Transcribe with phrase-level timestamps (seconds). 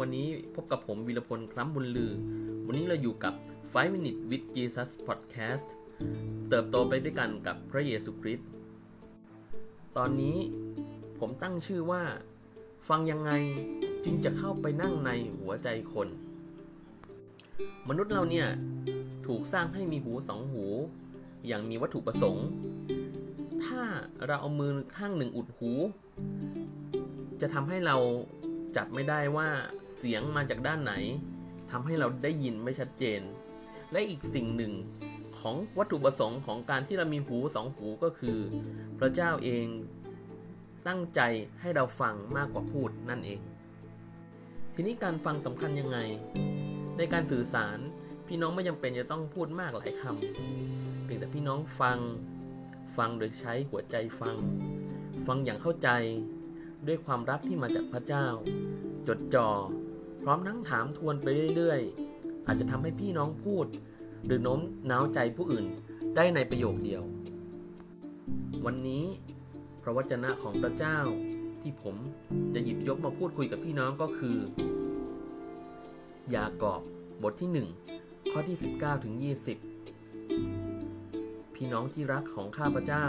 [0.00, 2.12] วันนี้พบกับผมวีรพลคล้ำบุญลือ
[2.66, 3.34] วันนี้เราอยู่กับ
[3.72, 5.66] 5 Minute with Jesus Podcast
[6.48, 8.48] เติบโตไปด้วยกันกับพระเยซูคริสต์
[9.96, 10.36] ตอนนี้
[11.18, 12.02] ผมตั้งชื่อว่า
[12.88, 13.30] ฟังยังไง
[14.04, 16.08] จึงจะเข้าไปนั่งในหัวใจคน
[17.88, 18.48] มนุษย์เราเนี่ย
[19.26, 20.64] ถูกสร้างให้มีหูสองหู
[21.46, 22.46] อย่างมีวัตถุประสงค์
[23.64, 23.82] ถ้า
[24.26, 25.72] เราเอามือข้างหนึ่งอุดหู
[27.40, 27.96] จะทำให้เรา
[28.76, 29.48] จับไม่ได้ว่า
[29.96, 30.94] เสียงมาจากด้านไหน
[31.70, 33.20] ทำให้เราได้ยินไม่ชัดเจน
[33.92, 34.72] และอีกสิ่งหนึ่ง
[35.40, 38.38] ของวัตถุประสงค์ของการที่เรามีหูสองหูก็คือ
[38.98, 39.66] พระเจ้าเอง
[40.88, 41.20] ตั้งใจ
[41.60, 43.40] ให้เราฟังมากกว่าพูดนั่นเอง
[44.74, 45.98] ทีนี้การฟังสำคัญยังไง
[46.98, 47.78] ในการสื่อสาร
[48.28, 51.98] พี่น้องไม่จำเป็นจะต้องพูดมากหลายคำเพียงแต่พี่น้องฟัง
[52.96, 54.36] ฟังโดยใช้หัวใจฟัง
[55.26, 55.88] ฟังอย่างเข้าใจ
[56.86, 58.26] ด้วยความรักที่มาจากพระเจ้า
[59.08, 59.48] จดจ่อ
[60.22, 63.66] พร้อมนั่งถามทวนไปเรื่อยๆ อาจจะทำให้พี่น้องพูด
[64.24, 64.60] หรือโน้ม
[64.90, 65.66] น้าวใจผู้อื่น
[66.16, 67.02] ได้ในประโยคเดียว
[68.64, 69.04] วันนี้
[69.82, 70.98] พระวจนะของพระเจ้า
[71.62, 71.96] ที่ผม
[72.54, 74.38] จะหยิบยกมาพูดคุยกับพี่น้องก็คือ
[76.34, 76.80] ยากอบ
[77.22, 77.50] บทที่
[77.92, 79.14] 1 ข้อที่ 19ถึง
[80.34, 83.06] 20 พี่น้องที่รักของข้าพเจ้า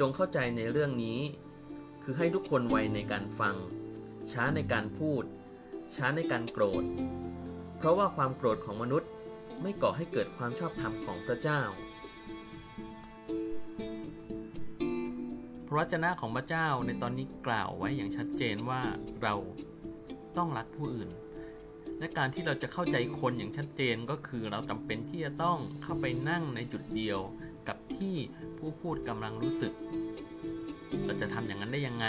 [0.00, 1.20] จงเข้าใจในเรื่องนี้
[2.10, 3.56] คือให้ทุกคนไวในการฟัง
[4.32, 5.24] ช้าในการพูด
[5.96, 6.84] ช้าในการโกรธ
[7.76, 9.10] เพราะว่าความโกรธของมนุษย์
[9.62, 11.60] ไม่ก่อให้เกิดความชอบธรรมของพระเจ้า
[15.66, 18.82] พระวจนะของพระเจ้าในตอนนี้กล่าวไว้อย่างชัดเจนว่า
[19.22, 19.34] เรา
[20.36, 21.10] ต้องรักผู้อื่น
[21.98, 27.18] และการที่เราจะเข้าใจคนอย่างชัดเจนก็คือเราจำเป็นที่จะต้องเข้าไปนั่งในจุดเดียว
[27.68, 28.16] กับที่
[28.58, 29.74] ผู้พูดกำลังรู้สึก
[31.04, 32.06] เราจะทำอย่างนั้นได้ยังไง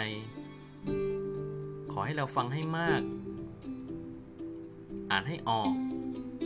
[1.91, 3.01] ขอให้เราฟังให้มาก
[5.11, 5.73] อ่านให้ออก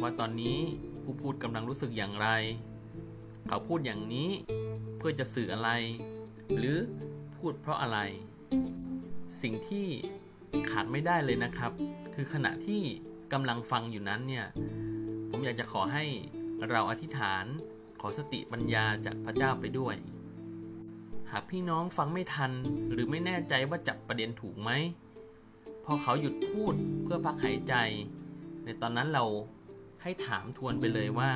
[0.02, 0.58] ว่าตอนนี้
[1.04, 2.28] ผู้พูดกำลังรู้สึกอย่างไร
[3.48, 4.30] เขาพูดอย่างนี้
[4.98, 5.70] เพื่อจะสื่ออะไร
[6.58, 6.78] หรือ
[7.36, 8.00] พูดเพราะอะไร
[9.42, 9.88] สิ่งที่
[10.72, 11.72] ขาดไม่ได้เลยนะครับ
[12.16, 12.82] คือขณะที่
[13.34, 14.46] กำลังฟังอยู่นั้นเนี่ย
[15.30, 16.06] ผมอยากจะขอให้
[16.70, 17.46] เราอธิษฐาน
[18.02, 19.96] ขอสติปัญญาจากพระเจ้าไปด้วย
[21.36, 22.52] หากพี่น้องฟังไม่ทัน
[22.92, 24.70] หรือไม่แน่ใจว่าจับประเด็นถูกไหม
[25.86, 26.74] พอเขาหยุดพูด
[27.04, 27.74] เพื่อพักหายใจ
[28.64, 29.26] ในตอนนั้นเรา
[30.02, 31.32] ให้ถามทวนไปเลยว่า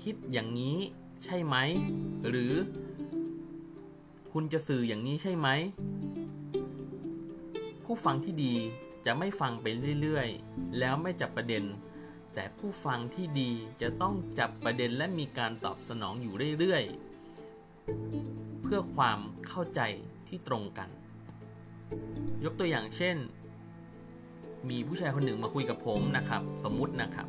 [0.00, 0.76] คิดอย่างนี้
[1.24, 1.56] ใช่ไหม
[2.28, 2.54] หรือ
[4.32, 5.48] คุณจะสื่ออย่างนี้ใช่ไหม
[7.84, 8.54] ผู้ฟังที่ดี
[9.06, 9.66] จะไม่ฟังไป
[10.00, 11.64] เรื่อยๆ แล้วไม่จับประเด็น
[12.34, 13.50] แต่ผู้ฟังที่ดี
[13.82, 17.13] จะต้องจับประเด็นและมีการตอบสนองอยู่เรื่อยๆ
[18.62, 19.18] เพื่อความ
[19.48, 19.80] เข้าใจ
[20.28, 20.88] ที่ตรงกัน
[22.44, 23.16] ยกตัวอย่างเช่น
[24.70, 27.28] มีผู้ชายคนหนึ่งมาคุยกับผมนะครับ สมมุตินะครับ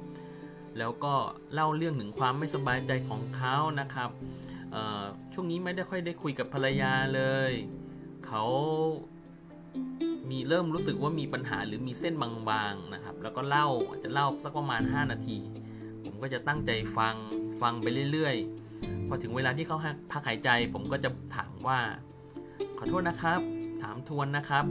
[0.77, 1.13] แล้วก็
[1.53, 4.09] เล่าเรื่องถึงความไม่สบายใจของเขานะครับ
[5.33, 7.51] ช่วงนี้ไม่ได้ค่อยได้คุยกับภรรยาเลย
[8.27, 8.43] เขา
[10.29, 13.67] มีเริ่มรู้สึกว่ามีปัญหาหรือมีเส้นบางๆนะครับ แล้วก็เล่า
[14.03, 15.37] จะเล่าสักประมาณ 5 นาที
[16.03, 17.15] ผมก็จะตั้งใจฟัง
[17.61, 18.64] ฟังไปเรื่อยๆ
[19.07, 19.77] พอถึงเวลาที่เขา
[20.11, 21.79] พักหายใจ ผมก็จะถามว่า
[22.77, 23.39] ขอโทษนะครับ
[23.81, 24.65] ถามทวนนะครับ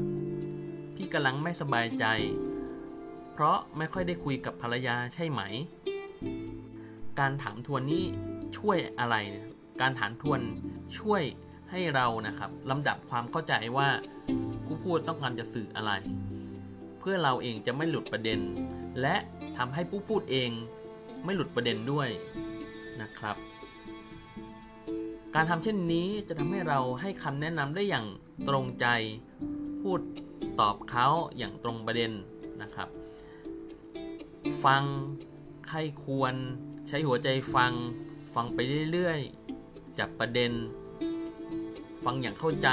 [0.96, 2.04] พี่กำลังไม่สบายใจ
[3.32, 5.40] เพราะไม่ค่อยได้คุยกับภรรยาใช่ไหม
[7.20, 8.04] การถามทวนนี้
[8.58, 9.16] ช่วยอะไร
[9.80, 10.40] การถามทวน
[10.98, 11.22] ช่วย
[11.70, 13.88] ให้เรานะครับลำดับความเข้าใจว่า
[14.64, 15.92] ผู้พูดต้องการจะสื่ออะไร
[16.98, 18.40] เพื่อเราเองจะไม่หลุดประเด็น
[19.00, 19.16] และ
[19.56, 20.50] ทำให้ผู้พูดเอง
[21.24, 22.08] ไม่หลุดประเด็นด้วย
[23.02, 23.36] นะครับ
[25.34, 28.06] การทำเช่นนี้จะทำให้เราให้คำแนะนำได้อย่าง
[28.48, 28.86] ตรงใจ
[29.80, 30.00] พูด
[30.60, 31.06] ตอบเขา
[31.38, 32.12] อย่างตรงประเด็น
[32.62, 32.88] นะครับ
[34.64, 34.82] ฟัง
[35.68, 36.34] ใครควร
[36.88, 37.72] ใช้หัวใจฟัง
[38.34, 38.58] ฟังไป
[38.92, 40.52] เรื่อยๆ จับประเด็น
[42.04, 42.68] ฟังอย่างเข้าใจ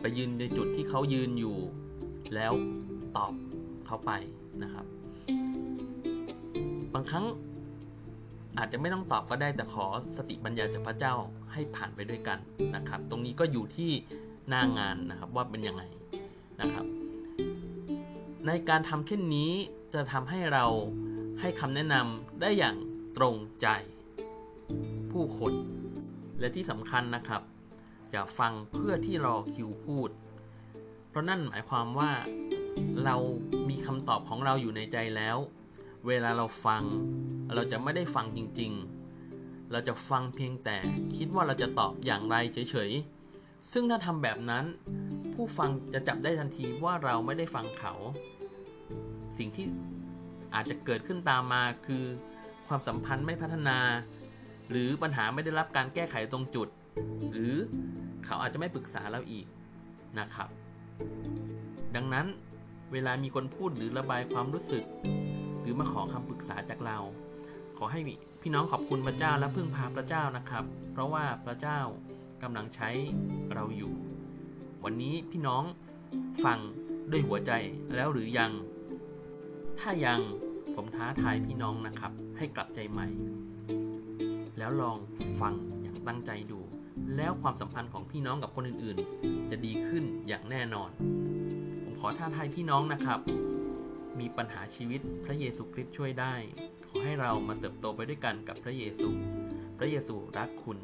[0.00, 1.56] ไปยืนในจุดที่เขายืนอยู่
[2.34, 2.52] แล้ว
[3.16, 3.32] ตอบ
[3.86, 4.12] เขาไป
[4.62, 4.86] นะครับ
[6.94, 7.26] บางครั้ง
[8.60, 9.86] อาจจะไม่ต้องตอบก็ได้แต่ขอ
[10.16, 11.14] สติปัญญาจากพระเจ้า
[11.52, 12.38] ให้ผ่านไปด้วยกัน
[12.76, 13.90] นะครับ ตรงนี้ก็อยู่ที่
[14.48, 15.82] หน้างานนะครับว่าเป็นยังไง
[16.60, 16.84] นะครับ
[18.46, 19.50] ในการทำเช่นนี้
[19.94, 20.66] จะทำให้เรา
[21.40, 22.76] ให้คำแนะนำได้อย่าง
[23.16, 23.66] ตรงใจ
[25.10, 25.52] ผู้คน
[26.38, 27.42] และที่สำคัญนะครับ
[28.10, 30.10] อย่าฟังเพื่อที่รอคิวพูด
[31.08, 32.10] เพราะนั่นหมายความว่า
[33.04, 33.16] เรา
[33.68, 35.36] มีคำตอบของเราอยู่ในใจแล้ว
[36.06, 36.82] เวลาเราฟัง
[37.54, 38.72] เราจะไม่ได้ฟังจริง
[39.22, 40.76] ๆ เราจะฟังเพียงแต่
[41.16, 44.64] คิดว่าเราจะตอบอย่างไรเฉยๆ ซึ่งถ้าทำแบบนั้น
[45.32, 47.94] ผผู้ฟังจะจับได้ทันทีว่าเราไม่ได้ฟังเขา
[49.38, 49.66] สิ่งที่
[50.54, 52.04] อาจจะเกิดขึ้นตามมาคือ
[52.68, 53.78] ความสัมพันธ์ไม่พัฒนา
[54.70, 56.68] หรือปัญหาไม่ได้รับการแก้ไขตรงจุด
[57.30, 57.54] หรือ
[58.24, 59.46] เขาอาจจะไม่ปรึกษาเราอีก
[60.18, 60.48] นะครับ
[61.96, 62.26] ดังนั้น
[62.92, 64.84] เวลามีคนพูดหรือระบายความรู้สึก
[65.60, 66.98] หรือมาขอคำปรึกษาจากเรา
[67.82, 68.02] ขอให้
[68.42, 71.78] พี่น้องขอบคุณพระเจ้าและพึ่งพาพระเจ้านะครับ เพราะว่าพระเจ้า
[72.42, 72.90] กำลังใช้
[73.54, 73.94] เราอยู่
[74.84, 75.62] วันนี้พี่น้อง
[76.44, 76.58] ฟัง
[77.10, 77.52] ด้วยหัวใจ
[77.94, 78.52] แล้วหรือยัง
[79.78, 80.20] ถ้ายัง
[80.74, 83.08] ผมท้าทายพี่น้องนะครับ ให้กลับใจใหม่
[84.58, 84.96] แล้วลอง
[85.40, 86.60] ฟังอย่างตั้งใจดู
[87.16, 90.90] แล้วความสัมพันธ์ของพี่น้องกับคนอื่นๆ จะดีขึ้นอย่างแน่นอน
[91.84, 93.20] ผมขอท้าทายพี่น้องนะครับ
[94.20, 96.34] มีปัญหาชีวิตพระเยซูคริสต์ช่วยได้
[96.90, 99.10] ขอให้เรามาเติบโตไปด้วยกันกับพระเยซู
[99.78, 100.78] พระเยซูรักคุณ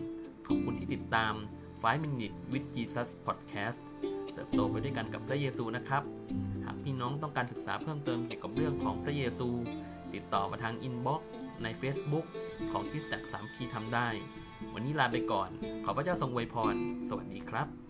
[0.47, 1.35] ขอบคุณที่ติดตาม
[1.71, 3.79] 5 Minute with Jesus Podcast
[4.35, 6.03] เติบโตไปด้วยกันกับพระเยซูนะครับ
[6.65, 9.49] หากพี่น้องต้องการศึกษาเพิ่มเติมเกี่ยวกับเรื่องของพระเยซู
[10.15, 11.31] ติดต่อมาทาง inbox
[11.63, 12.27] ใน Facebook
[12.73, 14.09] ของคริสตจักรสามคีทำได้
[14.75, 15.49] วันนี้ลาไปก่อน
[15.85, 16.75] ขอพระเจ้าทรงอวยพร
[17.09, 17.86] สวัสดีครับ